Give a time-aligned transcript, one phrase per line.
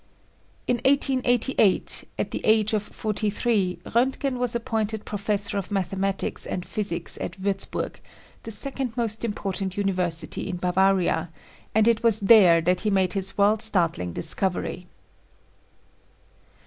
[0.65, 6.65] In 1888, at the age of 43, Roentgen was appointed Professor of J Mathematics and
[6.65, 7.97] Physics at Wurzburg,
[8.41, 11.29] the second most important ^ university in Bavaria,
[11.75, 14.87] and it was there that he made his world startling discovery.